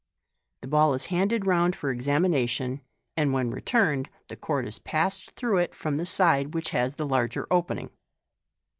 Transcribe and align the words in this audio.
The 0.61 0.67
ball 0.67 0.95
is 0.95 1.05
handed 1.13 1.45
round 1.45 1.75
for 1.75 1.93
exa 1.95 2.17
mination, 2.25 2.81
and, 3.15 3.33
when 3.33 3.51
returned, 3.51 4.09
the 4.29 4.35
cord 4.35 4.65
is 4.67 4.79
passed 4.79 5.29
through 5.33 5.57
it 5.57 5.75
from 5.75 5.97
the 5.97 6.07
side 6.07 6.55
which 6.55 6.71
has 6.71 6.95
the 6.95 7.05
larger 7.05 7.45
opening. 7.51 7.91